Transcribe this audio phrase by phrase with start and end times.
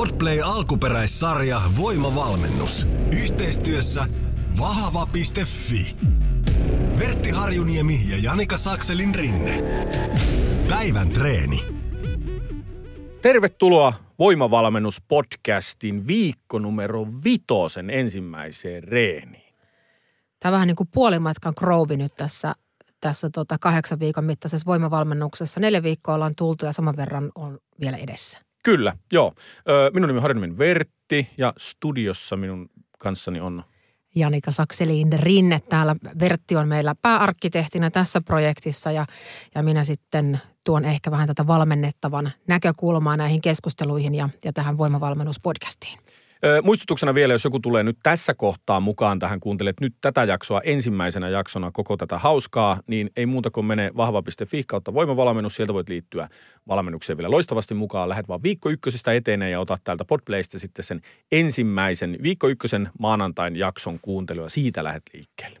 [0.00, 2.86] Podplay alkuperäissarja Voimavalmennus.
[3.12, 4.04] Yhteistyössä
[4.58, 5.96] vahva.fi.
[6.98, 9.62] Vertti Harjuniemi ja Janika Sakselin rinne.
[10.68, 11.60] Päivän treeni.
[13.22, 19.54] Tervetuloa Voimavalmennus-podcastin viikko numero vitosen ensimmäiseen reeniin.
[20.40, 22.54] Tämä on vähän niin kuin puolimatkan krouvi nyt tässä,
[23.00, 25.60] tässä tota kahdeksan viikon mittaisessa voimavalmennuksessa.
[25.60, 28.49] Neljä viikkoa ollaan tultu ja saman verran on vielä edessä.
[28.62, 29.34] Kyllä, joo.
[29.94, 33.64] Minun nimi on Harjuniemi Vertti ja studiossa minun kanssani on
[34.14, 35.96] Janika Sakselin rinne täällä.
[36.20, 39.06] Vertti on meillä pääarkkitehtinä tässä projektissa ja,
[39.54, 45.98] ja minä sitten tuon ehkä vähän tätä valmennettavan näkökulmaa näihin keskusteluihin ja, ja tähän voimavalmennuspodcastiin.
[46.62, 51.28] Muistutuksena vielä, jos joku tulee nyt tässä kohtaa mukaan tähän, kuuntelet nyt tätä jaksoa ensimmäisenä
[51.28, 55.56] jaksona koko tätä hauskaa, niin ei muuta kuin mene vahva.fi kautta voimavalmennus.
[55.56, 56.28] Sieltä voit liittyä
[56.68, 58.08] valmennukseen vielä loistavasti mukaan.
[58.08, 61.00] Lähet vaan viikko ykkösestä eteneen ja otat täältä Podplaysta sitten sen
[61.32, 64.48] ensimmäisen viikko ykkösen maanantain jakson kuuntelua.
[64.48, 65.60] Siitä lähet liikkeelle.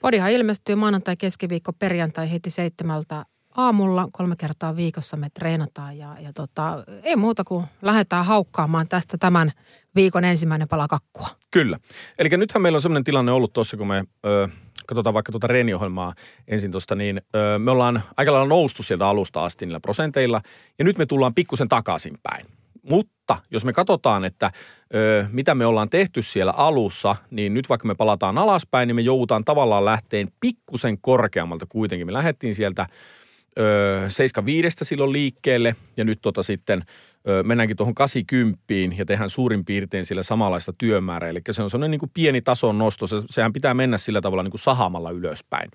[0.00, 3.24] Podihan ilmestyy maanantai, keskiviikko, perjantai heti seitsemältä
[3.56, 4.08] aamulla.
[4.12, 9.52] Kolme kertaa viikossa me treenataan ja, ja tota, ei muuta kuin lähdetään haukkaamaan tästä tämän
[9.94, 11.28] viikon ensimmäinen pala kakkua.
[11.50, 11.78] Kyllä.
[12.18, 14.48] Eli nythän meillä on sellainen tilanne ollut tuossa, kun me ö,
[14.86, 16.14] katsotaan vaikka tuota reeniohjelmaa
[16.48, 20.40] ensin tuosta, niin ö, me ollaan aika lailla noustu sieltä alusta asti niillä prosenteilla,
[20.78, 22.46] ja nyt me tullaan pikkusen takaisinpäin.
[22.82, 24.52] Mutta jos me katsotaan, että
[24.94, 29.02] ö, mitä me ollaan tehty siellä alussa, niin nyt vaikka me palataan alaspäin, niin me
[29.02, 32.06] joudutaan tavallaan lähteen pikkusen korkeammalta kuitenkin.
[32.06, 32.86] Me lähdettiin sieltä
[33.58, 36.84] ö, 75 silloin liikkeelle ja nyt tota sitten
[37.28, 38.62] ö, mennäänkin tuohon 80
[38.96, 41.30] ja tehdään suurin piirtein sillä samanlaista työmäärää.
[41.30, 43.06] Eli se on sellainen niin kuin pieni tason nosto.
[43.06, 45.70] Se, sehän pitää mennä sillä tavalla niin kuin sahamalla ylöspäin.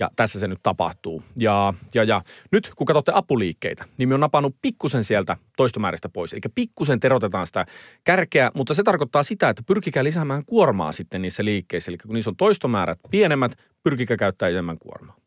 [0.00, 1.22] Ja tässä se nyt tapahtuu.
[1.36, 2.22] Ja, ja, ja
[2.52, 6.32] nyt kun katsotte apuliikkeitä, niin me on napannut pikkusen sieltä toistomääristä pois.
[6.32, 7.66] Eli pikkusen terotetaan sitä
[8.04, 11.90] kärkeä, mutta se tarkoittaa sitä, että pyrkikää lisäämään kuormaa sitten niissä liikkeissä.
[11.90, 15.19] Eli kun niissä on toistomäärät pienemmät, pyrkikää käyttää enemmän kuormaa.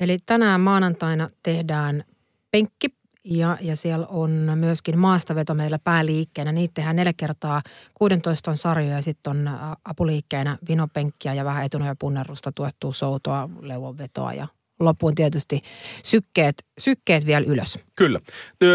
[0.00, 2.04] Eli tänään maanantaina tehdään
[2.50, 2.88] penkki
[3.24, 6.52] ja, ja siellä on myöskin maastaveto meillä pääliikkeenä.
[6.52, 7.62] Niitä tehdään neljä kertaa
[7.94, 9.50] 16 sarjoja ja sitten on
[9.84, 14.48] apuliikkeenä vinopenkkiä ja vähän etunojapunnerusta, tuettua soutoa, leuanvetoa ja
[14.80, 15.62] loppuun tietysti
[16.04, 17.78] sykkeet, sykkeet vielä ylös.
[17.96, 18.20] Kyllä.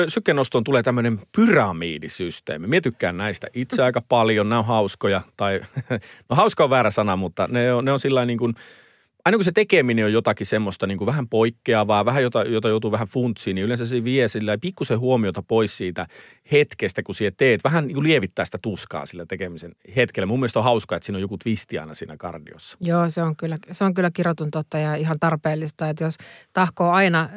[0.07, 2.67] Sykkenostoon tulee tämmöinen pyramidisysteemi.
[2.67, 4.50] Mie tykkään näistä itse aika paljon.
[4.50, 5.22] Nämä on hauskoja.
[5.38, 5.62] Tai,
[6.29, 8.53] no hauska on väärä sana, mutta ne on, ne on sillä niin kuin,
[9.25, 12.91] aina kun se tekeminen on jotakin semmoista niin kuin vähän poikkeavaa, vähän jota, jota joutuu
[12.91, 16.07] vähän funtsiin, niin yleensä se vie sillä pikkusen huomiota pois siitä
[16.51, 17.63] hetkestä, kun siellä teet.
[17.63, 20.28] Vähän niin kuin lievittää sitä tuskaa sillä tekemisen hetkellä.
[20.28, 22.78] Mun mielestä on hauskaa, että siinä on joku twisti aina siinä kardiossa.
[22.81, 26.17] Joo, se on kyllä, se on kyllä kirotun totta ja ihan tarpeellista, että jos
[26.53, 27.29] tahkoo aina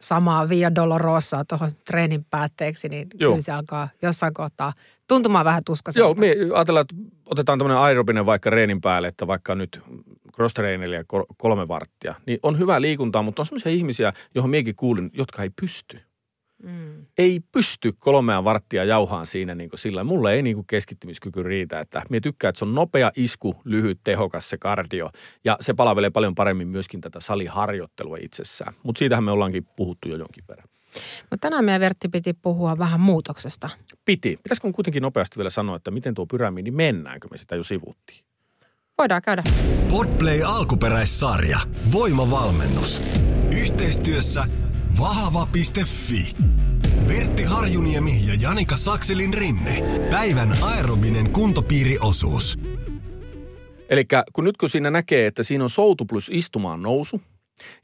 [0.00, 3.32] samaa Via Dolorosaa tuohon treenin päätteeksi, niin Joo.
[3.32, 4.72] kyllä se alkaa jossain kohtaa
[5.08, 6.06] tuntumaan vähän tuskaiselta.
[6.06, 9.80] Joo, me ajatellaan, että otetaan tämmöinen aerobinen vaikka reenin päälle, että vaikka nyt
[10.34, 10.54] cross
[11.36, 15.50] kolme varttia, niin on hyvää liikuntaa, mutta on semmoisia ihmisiä, johon miekin kuulin, jotka ei
[15.60, 16.00] pysty.
[16.62, 17.06] Mm.
[17.18, 20.04] Ei pysty kolmea varttia jauhaan siinä niin sillä.
[20.04, 21.80] Mulle ei niin kuin keskittymiskyky riitä.
[21.80, 25.10] Että mie tykkään, että se on nopea isku, lyhyt, tehokas se kardio.
[25.44, 28.74] Ja se palvelee paljon paremmin myöskin tätä saliharjoittelua itsessään.
[28.82, 30.68] Mutta siitähän me ollaankin puhuttu jo jonkin verran.
[31.20, 33.70] Mutta tänään meidän Vertti piti puhua vähän muutoksesta.
[34.04, 34.38] Piti.
[34.42, 38.24] Pitäisikö kuitenkin nopeasti vielä sanoa, että miten tuo pyramidi mennäänkö me sitä jo sivuttiin?
[38.98, 39.42] Voidaan käydä.
[39.90, 41.58] Podplay alkuperäissarja
[41.92, 43.02] Voimavalmennus.
[43.62, 44.44] Yhteistyössä
[45.00, 46.36] vahva.fi.
[47.08, 49.82] Vertti Harjuniemi ja Janika Sakselin rinne.
[50.10, 52.58] Päivän aerobinen kuntopiiriosuus.
[53.88, 57.20] Eli kun nyt kun siinä näkee, että siinä on soutu plus istumaan nousu,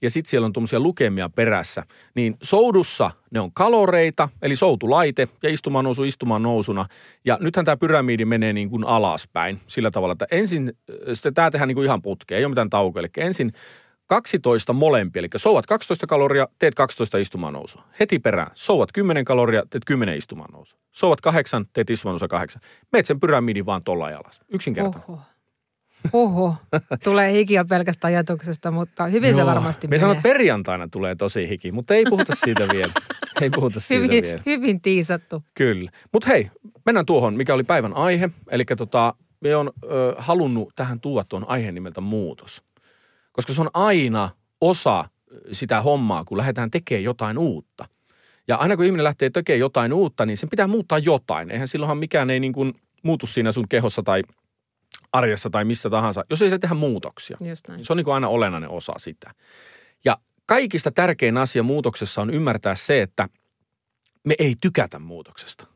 [0.02, 1.82] ja sitten siellä on tuommoisia lukemia perässä,
[2.14, 6.86] niin soudussa ne on kaloreita, eli soutulaite, ja istumaan nousu istumaan nousuna.
[7.24, 10.72] Ja nythän tämä pyramidi menee niin kuin alaspäin sillä tavalla, että ensin,
[11.12, 13.52] sitten tämä tehdään niin kuin ihan putkeen, ei ole mitään taukoa, eli ensin
[14.06, 17.84] 12 molempia, eli souvat 12 kaloria, teet 12 istumaan nousua.
[18.00, 20.80] Heti perään, souvat 10 kaloria, teet 10 istumaan nousua.
[20.90, 22.62] Souvat 8, teet istumaan nousua 8.
[22.92, 24.40] Meet sen pyramidin vaan tolla alas.
[24.48, 25.10] Yksinkertainen.
[25.10, 25.20] Oho.
[26.12, 26.56] Oho.
[27.04, 31.72] Tulee hikiä pelkästä ajatuksesta, mutta hyvin se varmasti Me sanon, että perjantaina tulee tosi hiki,
[31.72, 32.92] mutta ei puhuta siitä vielä.
[33.40, 34.42] Ei puhuta siitä hyvin, vielä.
[34.46, 35.42] hyvin tiisattu.
[35.54, 35.90] Kyllä.
[36.12, 36.50] Mutta hei,
[36.86, 38.30] mennään tuohon, mikä oli päivän aihe.
[38.50, 42.62] Eli tota, me on ö, halunnut tähän tuoda tuon aiheen nimeltä muutos.
[43.32, 44.28] Koska se on aina
[44.60, 45.04] osa
[45.52, 47.88] sitä hommaa, kun lähdetään tekemään jotain uutta.
[48.48, 51.50] Ja aina kun ihminen lähtee tekemään jotain uutta, niin sen pitää muuttaa jotain.
[51.50, 54.22] Eihän silloinhan mikään ei niin kuin muutu siinä sun kehossa tai
[55.12, 57.36] arjessa tai missä tahansa, jos ei se tehdä muutoksia.
[57.40, 57.84] Just näin.
[57.84, 59.34] Se on niin kuin aina olennainen osa sitä.
[60.04, 60.16] Ja
[60.46, 63.28] kaikista tärkein asia muutoksessa on ymmärtää se, että
[64.26, 65.66] me ei tykätä muutoksesta.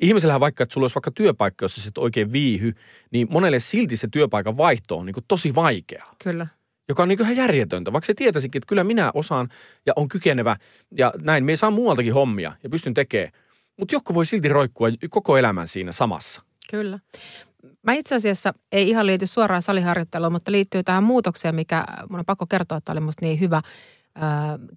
[0.00, 2.72] ihmisellähän vaikka, että sulla olisi vaikka työpaikka, jossa sä et oikein viihy,
[3.10, 6.14] niin monelle silti se työpaikan vaihto on niin kuin tosi vaikeaa.
[6.24, 6.46] Kyllä.
[6.88, 9.48] Joka on niin ihan järjetöntä, vaikka se tietäisikin, että kyllä minä osaan
[9.86, 10.56] ja on kykenevä
[10.96, 11.44] ja näin.
[11.44, 13.32] Me saa muualtakin hommia ja pystyn tekemään.
[13.76, 16.42] Mutta joku voi silti roikkua koko elämän siinä samassa.
[16.70, 16.98] Kyllä.
[17.82, 22.26] Mä itse asiassa ei ihan liity suoraan saliharjoitteluun, mutta liittyy tähän muutokseen, mikä mun on
[22.26, 23.62] pakko kertoa, että oli musta niin hyvä–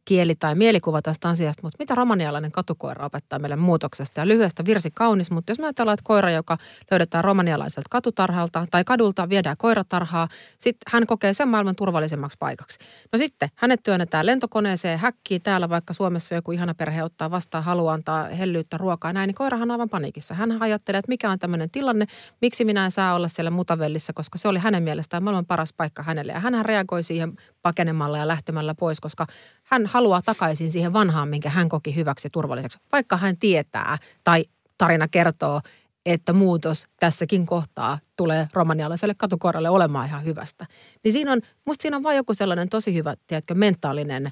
[0.06, 4.20] kieli tai mielikuva tästä asiasta, mutta mitä romanialainen katukoira opettaa meille muutoksesta?
[4.22, 6.58] Ja lyhyestä virsi kaunis, mutta jos me ajatellaan, että koira, joka
[6.92, 10.28] löydetään romanialaiselta katutarhalta tai kadulta, viedään koiratarhaa,
[10.58, 12.80] sitten hän kokee sen maailman turvallisemmaksi paikaksi.
[13.12, 17.94] No sitten hänet työnnetään lentokoneeseen, häkkii täällä, vaikka Suomessa joku ihana perhe ottaa vastaan, haluaa
[17.94, 20.34] antaa hellyyttä ruokaa näin, niin koirahan on aivan paniikissa.
[20.34, 22.06] Hän ajattelee, että mikä on tämmöinen tilanne,
[22.42, 26.04] miksi minä en saa olla siellä mutavellissa, koska se oli hänen mielestään maailman paras paikka
[26.04, 26.32] hänelle.
[26.32, 29.28] Ja hän reagoi siihen pakenemalla ja lähtemällä pois, koska
[29.64, 32.78] hän haluaa takaisin siihen vanhaan, minkä hän koki hyväksi ja turvalliseksi.
[32.92, 34.46] Vaikka hän tietää tai
[34.78, 35.62] tarina kertoo,
[36.06, 40.66] että muutos tässäkin kohtaa tulee romanialaiselle katukoiralle olemaan ihan hyvästä.
[41.04, 44.32] Niin siinä on, musta siinä on vain joku sellainen tosi hyvä, tiedätkö, mentaalinen,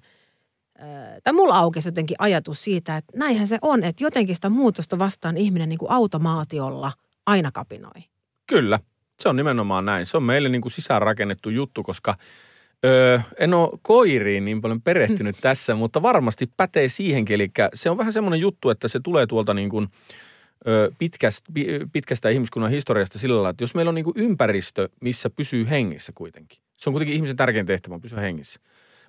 [1.23, 5.37] tai mulla aukesi jotenkin ajatus siitä, että näinhän se on, että jotenkin sitä muutosta vastaan
[5.37, 6.91] ihminen niin kuin automaatiolla
[7.25, 8.03] aina kapinoi.
[8.47, 8.79] Kyllä,
[9.19, 10.05] se on nimenomaan näin.
[10.05, 12.17] Se on meille niin kuin sisäänrakennettu juttu, koska–
[12.85, 15.41] Öö, en ole koiriin niin paljon perehtynyt mm.
[15.41, 17.33] tässä, mutta varmasti pätee siihenkin.
[17.33, 19.87] Eli se on vähän semmoinen juttu, että se tulee tuolta niin kuin,
[20.67, 21.51] ö, pitkästä,
[21.93, 26.11] pitkästä ihmiskunnan historiasta sillä lailla, että jos meillä on niin kuin ympäristö, missä pysyy hengissä
[26.15, 26.59] kuitenkin.
[26.75, 28.59] Se on kuitenkin ihmisen tärkein tehtävä, pysyä hengissä.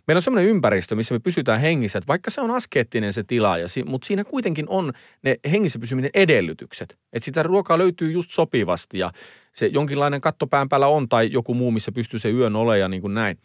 [0.07, 3.59] Meillä on semmoinen ympäristö, missä me pysytään hengissä, että vaikka se on askeettinen se tila,
[3.59, 4.93] ja mutta siinä kuitenkin on
[5.23, 6.97] ne hengissä pysyminen edellytykset.
[7.13, 9.13] Että sitä ruokaa löytyy just sopivasti ja
[9.53, 13.03] se jonkinlainen kattopään päällä on tai joku muu, missä pystyy se yön olemaan ja niin
[13.03, 13.39] kuin näin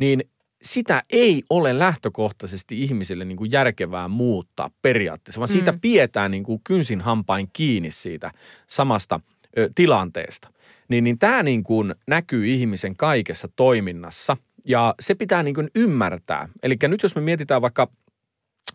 [0.00, 0.24] niin
[0.62, 5.52] sitä ei ole lähtökohtaisesti ihmisille niin kuin järkevää muuttaa periaatteessa, vaan mm.
[5.52, 8.30] siitä pidetään niin kuin kynsin hampain kiinni siitä
[8.66, 9.20] samasta
[9.58, 10.48] ö, tilanteesta.
[10.88, 16.48] Niin, niin tämä niin kuin näkyy ihmisen kaikessa toiminnassa ja se pitää niin kuin ymmärtää.
[16.62, 17.88] Eli nyt jos me mietitään vaikka,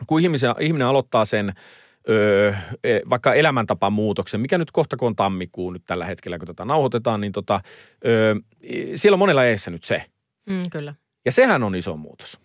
[0.07, 1.54] kun ihmisen, ihminen aloittaa sen
[2.10, 2.54] öö,
[3.10, 7.31] vaikka elämäntapamuutoksen, mikä nyt kohta kun on tammikuu nyt tällä hetkellä, kun tätä nauhoitetaan, niin
[7.31, 7.62] tota,
[8.06, 8.36] öö,
[8.95, 10.04] siellä on monella eessä nyt se.
[10.50, 10.94] Mm, kyllä.
[11.25, 12.39] Ja sehän on iso muutos.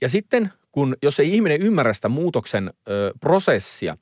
[0.00, 3.96] Ja sitten, kun jos ei ihminen ymmärrä sitä muutoksen ö, prosessia,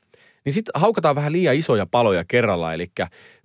[0.44, 2.75] niin sitten haukataan vähän liian isoja paloja kerralla.
[2.75, 2.90] Eli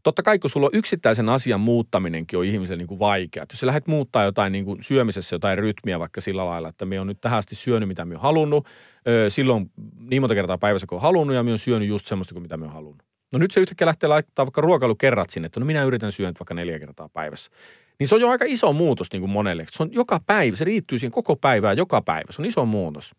[0.04, 3.46] totta kai, kun sulla on yksittäisen asian muuttaminenkin on ihmiselle niin kuin vaikea.
[3.52, 7.00] Jos sä lähdet muuttaa jotain niin kuin syömisessä jotain rytmiä vaikka sillä lailla, että me
[7.00, 8.68] on nyt tähän asti syönyt, mitä me on halunnut.
[9.08, 9.72] Ö, silloin
[10.10, 12.58] niin monta kertaa päivässä, kun on halunnut, ja me on syönyt just semmoista kuin mitä
[12.58, 13.04] me on halunnut.
[13.34, 16.54] No nyt se yhtäkkiä lähtee laittaa vaikka ruokailukerrat sinne, että no minä yritän syödä vaikka
[16.54, 17.52] neljä kertaa päivässä.
[18.00, 19.66] Niin se on jo aika iso muutos niin kuin monelle.
[19.72, 22.32] Se on joka päivä, se riittyy siihen koko päivään joka päivä.
[22.32, 23.12] Se on iso muutos.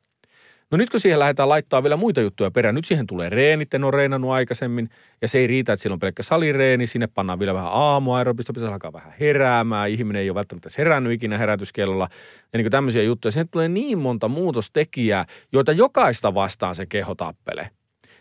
[0.70, 3.84] No nyt kun siihen lähdetään laittaa vielä muita juttuja perään, nyt siihen tulee reenit, en
[3.84, 4.88] ole reenannut aikaisemmin.
[5.22, 8.72] Ja se ei riitä, että siellä on pelkkä salireeni, sinne pannaan vielä vähän aamuaerobista, pitäisi
[8.72, 9.90] alkaa vähän heräämään.
[9.90, 12.08] Ihminen ei ole välttämättä herännyt ikinä herätyskellolla.
[12.52, 13.32] Ja niin kuin tämmöisiä juttuja.
[13.32, 17.70] Sinne tulee niin monta muutostekijää, joita jokaista vastaan se keho tappelee.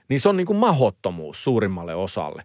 [0.09, 2.43] Niin se on niin kuin mahottomuus suurimmalle osalle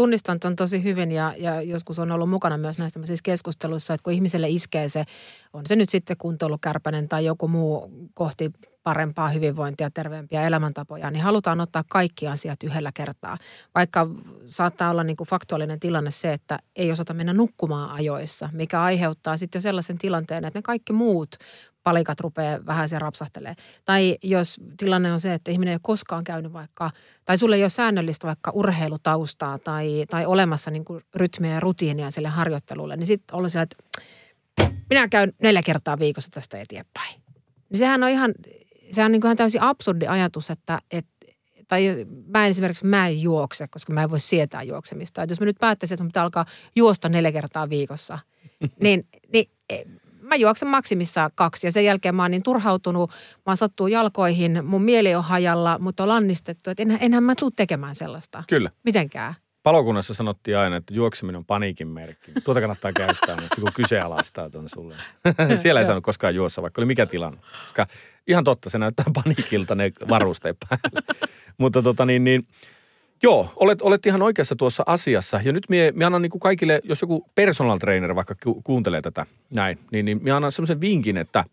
[0.00, 4.12] tunnistan tuon tosi hyvin ja, ja joskus on ollut mukana myös näissä keskusteluissa, että kun
[4.12, 5.04] ihmiselle iskee se,
[5.52, 8.50] on se nyt sitten kuntoilukärpänen tai joku muu kohti
[8.82, 13.38] parempaa hyvinvointia, terveempiä elämäntapoja, niin halutaan ottaa kaikki asiat yhdellä kertaa.
[13.74, 14.06] Vaikka
[14.46, 19.36] saattaa olla niin kuin faktuaalinen tilanne se, että ei osata mennä nukkumaan ajoissa, mikä aiheuttaa
[19.36, 21.36] sitten jo sellaisen tilanteen, että ne kaikki muut
[21.82, 23.54] palikat rupeaa vähän se rapsahtelee.
[23.84, 26.90] Tai jos tilanne on se, että ihminen ei ole koskaan käynyt vaikka,
[27.24, 32.10] tai sulle ei ole säännöllistä vaikka urheilutaustaa tai, tai olemassa niin kuin rytmiä ja rutiinia
[32.10, 33.76] sille harjoittelulle, niin sitten olla sillä, että
[34.90, 37.20] minä käyn neljä kertaa viikossa tästä eteenpäin.
[37.70, 38.34] Niin sehän on ihan,
[38.90, 41.10] sehän on niin kuin täysin absurdi ajatus, että, että
[41.68, 45.22] tai mä en esimerkiksi mä en juokse, koska mä en voi sietää juoksemista.
[45.22, 46.46] Että jos mä nyt päättäisin, että mä pitää alkaa
[46.76, 48.18] juosta neljä kertaa viikossa,
[48.82, 49.50] niin, niin
[50.30, 53.10] mä juoksen maksimissaan kaksi ja sen jälkeen mä oon niin turhautunut,
[53.46, 57.50] mä sattuu jalkoihin, mun mieli on hajalla, mutta on lannistettu, että enhän, enhän mä tuu
[57.50, 58.44] tekemään sellaista.
[58.48, 58.70] Kyllä.
[58.84, 59.34] Mitenkään.
[59.62, 62.32] Palokunnassa sanottiin aina, että juokseminen on paniikin merkki.
[62.44, 64.94] Tuota kannattaa käyttää, jos joku kyseenalaistaa tuon sulle.
[65.62, 67.40] Siellä ei saanut koskaan juossa, vaikka oli mikä tilanne.
[67.62, 67.86] Koska
[68.26, 71.28] ihan totta, se näyttää paniikilta ne varusteet päälle.
[71.58, 72.46] Mutta tota niin, niin
[73.22, 75.40] Joo, olet, olet ihan oikeassa tuossa asiassa.
[75.44, 79.02] Ja nyt minä, minä annan niin kuin kaikille, jos joku personal trainer vaikka ku, kuuntelee
[79.02, 81.44] tätä näin, niin, niin minä annan semmoisen vinkin, että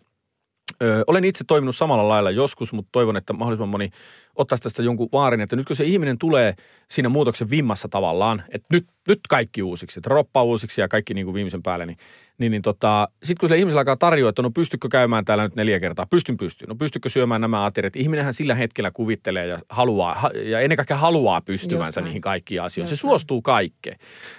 [0.84, 3.92] ö, olen itse toiminut samalla lailla joskus, mutta toivon, että mahdollisimman moni
[4.38, 6.54] ottaisi tästä jonkun vaarin, että nyt kun se ihminen tulee
[6.92, 11.26] siinä muutoksen vimmassa tavallaan, että nyt, nyt kaikki uusiksi, että roppa uusiksi ja kaikki niin
[11.26, 11.98] kuin viimeisen päälle, niin,
[12.38, 15.56] niin, niin tota, sitten kun sille ihmisellä alkaa tarjoa, että no pystykö käymään täällä nyt
[15.56, 20.30] neljä kertaa, pystyn pystyn, no pystykö syömään nämä ateriat, ihminenhän sillä hetkellä kuvittelee ja haluaa,
[20.44, 22.92] ja ennen kaikkea haluaa pystyvänsä niihin kaikkiin asioihin.
[22.92, 23.98] Just se suostuu kaikkeen,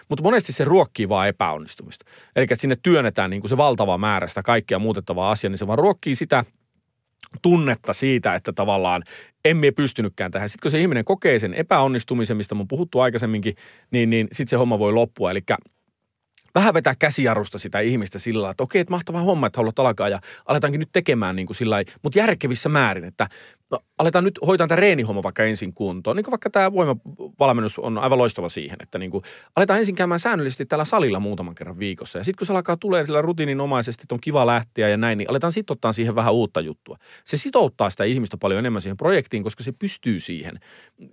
[0.08, 2.06] mutta monesti se ruokkii vaan epäonnistumista.
[2.36, 5.66] Eli että sinne työnnetään niin kuin se valtava määrä sitä kaikkea muutettavaa asiaa, niin se
[5.66, 6.44] vaan ruokkii sitä
[7.42, 9.02] tunnetta siitä, että tavallaan
[9.44, 10.48] emme pystynytkään tähän.
[10.48, 13.54] Sitten kun se ihminen kokee sen epäonnistumisen, mistä mun puhuttu aikaisemminkin,
[13.90, 15.30] niin, niin sitten se homma voi loppua.
[15.30, 15.40] Eli
[16.58, 20.08] vähän vetää käsijarrusta sitä ihmistä sillä lailla, että okei, että mahtava homma, että haluat alkaa
[20.08, 23.28] ja aletaankin nyt tekemään niin kuin sillä lailla, mutta järkevissä määrin, että
[23.70, 26.16] no, aletaan nyt hoitaa tämä reenihomma vaikka ensin kuntoon.
[26.16, 29.24] Niin kuin vaikka tämä voimavalmennus on aivan loistava siihen, että niin kuin
[29.56, 32.18] aletaan ensin käymään säännöllisesti tällä salilla muutaman kerran viikossa.
[32.18, 35.30] Ja sitten kun se alkaa tulee sillä rutiininomaisesti, että on kiva lähteä ja näin, niin
[35.30, 36.96] aletaan sitten ottaa siihen vähän uutta juttua.
[37.24, 40.60] Se sitouttaa sitä ihmistä paljon enemmän siihen projektiin, koska se pystyy siihen,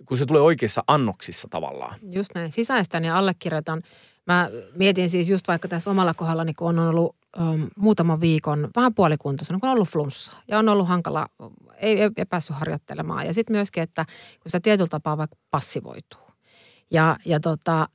[0.04, 1.98] kun se tulee oikeissa annoksissa tavallaan.
[2.10, 2.52] Just näin.
[2.52, 3.82] Sisäistän ja allekirjoitan
[4.26, 8.68] Mä mietin siis just vaikka tässä omalla kohdalla, niin kun on ollut um, muutaman viikon
[8.76, 11.28] vähän puolikuntoisena, kun on ollut flunssa ja on ollut hankala,
[11.76, 13.26] ei, ei, ei päässyt harjoittelemaan.
[13.26, 14.04] Ja sitten myöskin, että
[14.40, 16.20] kun sitä tietyllä tapaa vaikka passivoituu.
[16.90, 17.88] Ja, ja tota,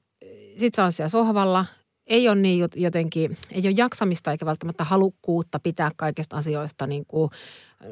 [0.57, 1.65] sitten sä oot siellä sohvalla,
[2.11, 7.29] ei ole niin jotenkin, ei ole jaksamista eikä välttämättä halukkuutta pitää kaikista asioista niin kuin,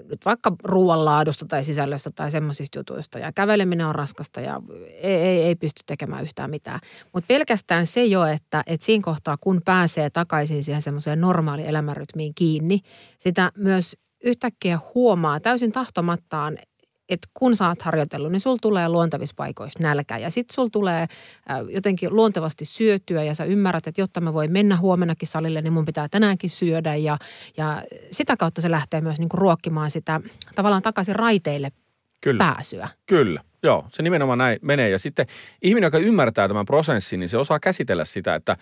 [0.09, 3.19] nyt vaikka ruoanlaadusta tai sisällöstä tai semmoisista jutuista.
[3.19, 4.61] Ja käveleminen on raskasta ja
[5.01, 6.79] ei, ei, ei pysty tekemään yhtään mitään.
[7.13, 12.35] Mutta pelkästään se jo, että, että siinä kohtaa kun pääsee takaisin siihen semmoiseen normaali elämänrytmiin
[12.35, 12.79] kiinni,
[13.19, 16.57] sitä myös yhtäkkiä huomaa täysin tahtomattaan,
[17.09, 20.17] että kun sä oot harjoitellut, niin sulla tulee luontevissa paikoissa nälkä.
[20.17, 21.07] Ja sitten sulla tulee
[21.69, 25.85] jotenkin luontevasti syötyä ja sä ymmärrät, että jotta mä voin mennä huomenakin salille, niin mun
[25.85, 26.95] pitää tänäänkin syödä.
[26.95, 27.17] Ja,
[27.57, 30.21] ja sitä kautta se lähtee myös niin kuin ruokkimaan sitä
[30.55, 31.71] tavallaan takaisin raiteille
[32.21, 32.37] Kyllä.
[32.37, 32.89] pääsyä.
[33.05, 33.41] Kyllä.
[33.63, 34.89] Joo, se nimenomaan näin menee.
[34.89, 35.25] Ja sitten
[35.61, 38.57] ihminen, joka ymmärtää tämän prosessin, niin se osaa käsitellä sitä, että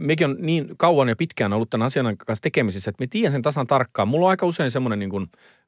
[0.00, 3.42] mekin on niin kauan ja pitkään ollut tämän asian kanssa tekemisissä, että me tiedän sen
[3.42, 4.08] tasan tarkkaan.
[4.08, 5.26] Mulla on aika usein semmoinen niin kuin,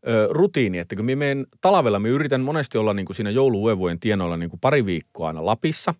[0.08, 4.00] ö, rutiini, että kun me menen talvella, me yritän monesti olla niin kuin siinä jouluuevujen
[4.00, 5.94] tienoilla niin kuin pari viikkoa aina Lapissa,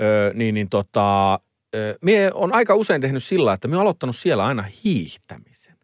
[0.00, 1.34] ö, niin, niin tota,
[1.74, 5.76] ö, me on aika usein tehnyt sillä, että me on aloittanut siellä aina hiihtämisen.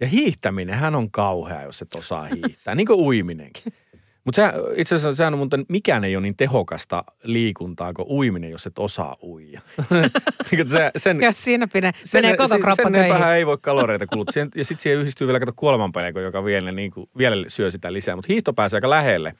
[0.00, 3.72] Ja hiihtäminen hän on kauhea, jos et osaa hiihtää, niin kuin uiminenkin.
[4.24, 8.66] Mutta itse asiassa sehän on muuten, mikään ei ole niin tehokasta liikuntaa kuin uiminen, jos
[8.66, 9.60] et osaa uija.
[10.50, 14.06] Niin se, sen, jos siinä pine, sen, menee koko kroppa Sen vähän ei voi kaloreita
[14.06, 14.46] kuluttaa.
[14.54, 18.16] Ja sitten siihen yhdistyy vielä kato kuolemanpelko, joka vielä, niin kuin, vielä syö sitä lisää.
[18.16, 19.34] Mutta hiihto pääsee aika lähelle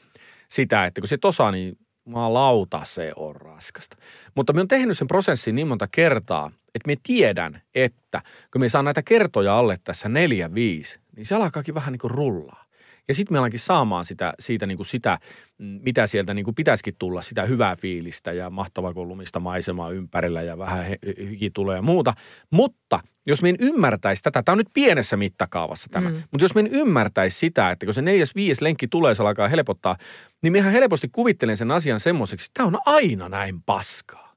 [0.48, 1.78] sitä, että kun se et osaa, niin
[2.12, 3.96] lauta se on raskasta.
[4.34, 8.22] Mutta me on tehnyt sen prosessin niin monta kertaa, että me tiedän, että
[8.52, 12.10] kun me saa näitä kertoja alle tässä neljä, viisi, niin se alkaakin vähän niin kuin
[12.10, 12.63] rullaa.
[13.08, 15.18] Ja sitten me alankin saamaan sitä, siitä niin kuin sitä,
[15.58, 20.42] mm, mitä sieltä niin kuin pitäisikin tulla, sitä hyvää fiilistä ja mahtavaa kolumista maisemaa ympärillä
[20.42, 20.87] ja vähän
[21.30, 22.14] hiki tulee ja muuta.
[22.50, 26.23] Mutta jos me en ymmärtäisi tätä, tämä on nyt pienessä mittakaavassa tämä, mm.
[26.30, 29.49] mutta jos me en ymmärtäisi sitä, että kun se neljäs, viides lenkki tulee, se alkaa
[29.49, 29.96] helpottaa,
[30.42, 34.34] niin mehän helposti kuvittelen sen asian semmoiseksi, että tämä on aina näin paskaa.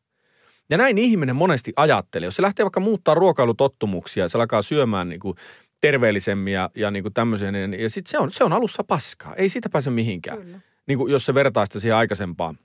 [0.69, 2.27] Ja näin ihminen monesti ajattelee.
[2.27, 5.37] Jos se lähtee vaikka muuttaa ruokailutottumuksia, se alkaa syömään niin kuin
[5.81, 7.73] terveellisemmin ja, ja niin kuin tämmöisen.
[7.73, 9.35] Ja sitten se on, se on alussa paskaa.
[9.35, 10.37] Ei siitä pääse mihinkään.
[10.37, 10.59] Kyllä.
[10.87, 12.57] Niin kuin jos se vertaa sitä siihen aikaisempaan.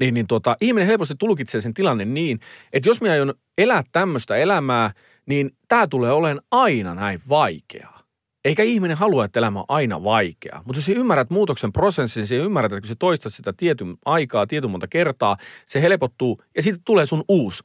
[0.00, 2.40] Niin, niin tuota, ihminen helposti tulkitsee sen tilanne niin,
[2.72, 4.92] että jos minä aion elää tämmöistä elämää,
[5.26, 8.02] niin tämä tulee olemaan aina näin vaikeaa.
[8.44, 10.62] Eikä ihminen halua, että elämä on aina vaikeaa.
[10.66, 14.46] Mutta jos sä ymmärrät muutoksen prosessin, sä ymmärrät, että kun sä toistat sitä tietyn aikaa,
[14.46, 17.62] tietyn monta kertaa, se helpottuu ja sitten tulee sun uusi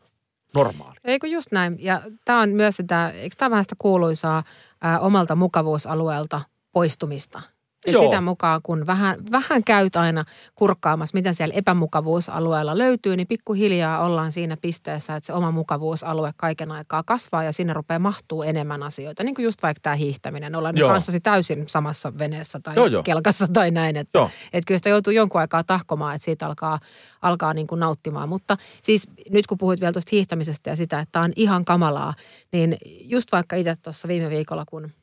[0.58, 0.96] normaali.
[1.04, 1.78] Eikö just näin?
[1.80, 4.44] Ja tämä on myös sitä, eikö tämä vähän sitä kuuluisaa
[4.82, 7.42] ää, omalta mukavuusalueelta poistumista?
[7.86, 14.06] Et sitä mukaan, kun vähän, vähän käyt aina kurkkaamassa, mitä siellä epämukavuusalueella löytyy, niin pikkuhiljaa
[14.06, 18.84] ollaan siinä pisteessä, että se oma mukavuusalue kaiken aikaa kasvaa ja sinne rupeaa mahtuu enemmän
[18.84, 19.24] asioita.
[19.24, 20.90] Niin kuin just vaikka tämä hiihtäminen, ollaan Joo.
[20.90, 23.04] kanssasi täysin samassa veneessä tai Joo, jo.
[23.04, 23.98] kelkassa tai näin.
[23.98, 26.80] Että, että kyllä sitä joutuu jonkun aikaa tahkomaan, että siitä alkaa,
[27.22, 28.30] alkaa niin kuin nauttimaan.
[28.30, 32.14] Mutta siis nyt kun puhuit vielä tuosta hiihtämisestä ja sitä, että tämä on ihan kamalaa,
[32.52, 34.92] niin just vaikka itse tuossa viime viikolla, kun–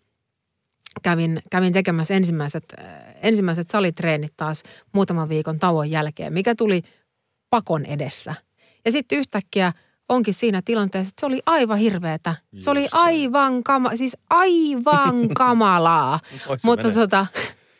[1.02, 2.86] kävin, kävin tekemässä ensimmäiset, äh,
[3.22, 6.82] ensimmäiset salitreenit taas muutaman viikon tauon jälkeen, mikä tuli
[7.50, 8.34] pakon edessä.
[8.84, 9.72] Ja sitten yhtäkkiä
[10.08, 12.34] onkin siinä tilanteessa, että se oli aivan hirveetä.
[12.56, 16.20] Se oli aivan, kama, siis aivan kamalaa.
[16.64, 17.26] mutta tota,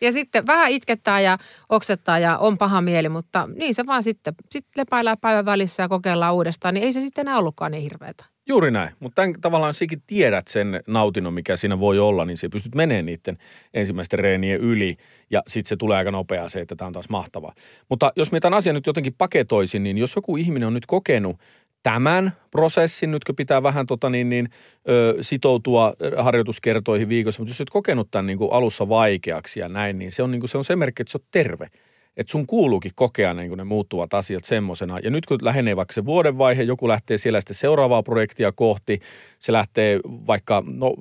[0.01, 4.35] ja sitten vähän itkettää ja oksettaa ja on paha mieli, mutta niin se vaan sitten.
[4.51, 8.25] Sitten lepäillään päivän välissä ja kokeillaan uudestaan, niin ei se sitten enää ollutkaan niin hirveätä.
[8.47, 12.49] Juuri näin, mutta tämän, tavallaan sikin tiedät sen nautinnon, mikä siinä voi olla, niin se
[12.49, 13.39] pystyt menemään niiden
[13.75, 14.97] ensimmäisten reenien yli
[15.31, 17.55] ja sitten se tulee aika nopeaa se, että tämä on taas mahtavaa.
[17.89, 21.37] Mutta jos me tämän asian nyt jotenkin paketoisin, niin jos joku ihminen on nyt kokenut
[21.83, 24.49] tämän prosessin, nyt kun pitää vähän tota niin, niin,
[24.89, 29.99] ö, sitoutua harjoituskertoihin viikossa, mutta jos olet kokenut tämän niin kuin alussa vaikeaksi ja näin,
[29.99, 31.69] niin se on, niin kuin, se on se merkki, että se on terve.
[32.17, 34.99] Että sun kuuluukin kokea niin kuin ne muuttuvat asiat semmoisena.
[34.99, 39.01] Ja nyt kun lähenee vaikka se vuodenvaihe, joku lähtee siellä sitten seuraavaa projektia kohti,
[39.39, 40.95] se lähtee vaikka, no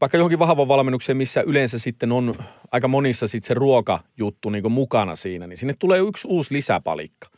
[0.00, 2.34] vaikka johonkin vahvan valmennukseen, missä yleensä sitten on
[2.72, 7.28] aika monissa sitten se ruokajuttu niin mukana siinä, niin sinne tulee yksi uusi lisäpalikka.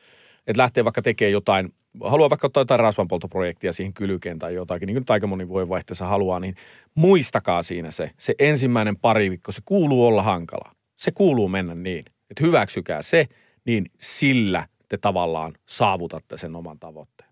[0.47, 1.73] Että lähtee vaikka tekemään jotain
[2.05, 6.41] haluaa vaikka ottaa jotain rasvanpoltoprojektia siihen kylkeen tai jotakin, niin kuin aika moni vuodenvaihteessa haluaa,
[6.41, 6.55] niin
[6.95, 10.71] muistakaa siinä se, se ensimmäinen pari viikkoa, se kuuluu olla hankala.
[10.97, 13.29] Se kuuluu mennä niin, että hyväksykää se,
[13.65, 17.31] niin sillä te tavallaan saavutatte sen oman tavoitteen.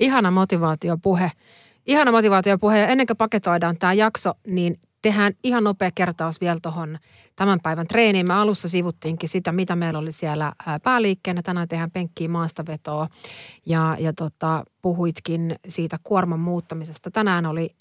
[0.00, 1.30] Ihana motivaatiopuhe.
[1.86, 6.98] Ihana motivaatiopuhe ja ennen kuin paketoidaan tämä jakso, niin tehdään ihan nopea kertaus vielä tuohon
[7.36, 8.26] tämän päivän treeniin.
[8.26, 10.52] Me alussa sivuttiinkin sitä, mitä meillä oli siellä
[10.82, 11.42] pääliikkeenä.
[11.42, 13.08] Tänään tehdään penkkiä maastavetoa
[13.66, 17.10] ja, ja tota, puhuitkin siitä kuorman muuttamisesta.
[17.10, 17.74] Tänään oli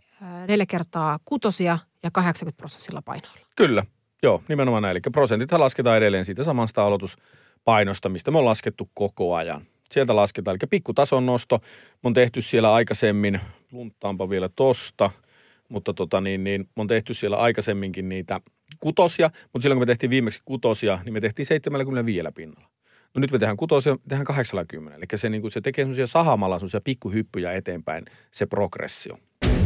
[0.47, 3.47] neljä kertaa kutosia ja 80 prosessilla painoilla.
[3.55, 3.85] Kyllä,
[4.23, 4.91] joo, nimenomaan näin.
[4.91, 9.61] Eli prosentit lasketaan edelleen siitä samasta aloituspainosta, mistä me on laskettu koko ajan.
[9.91, 11.59] Sieltä lasketaan, eli pikkutason nosto.
[12.03, 13.39] On tehty siellä aikaisemmin,
[13.71, 15.11] lunttaanpa vielä tosta–
[15.73, 18.41] mutta tota niin, niin on tehty siellä aikaisemminkin niitä
[18.79, 22.69] kutosia, mutta silloin kun me tehtiin viimeksi kutosia, niin me tehtiin 75 pinnalla.
[23.15, 24.97] No nyt me tehdään kutosia, tehdään 80.
[24.97, 29.19] Eli se, niin kuin, se tekee semmoisia sahamalla semmoisia pikkuhyppyjä eteenpäin, se progressio.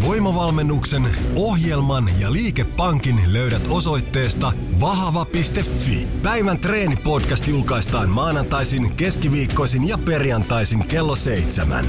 [0.08, 6.08] Voimavalmennuksen, ohjelman ja liikepankin löydät osoitteesta vahava.fi.
[6.24, 11.86] Päivän treenipodcast julkaistaan maanantaisin, keskiviikkoisin ja perjantaisin kello seitsemän.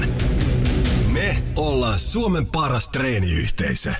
[1.13, 3.93] Me ollaan Suomen paras treeniyhteisö.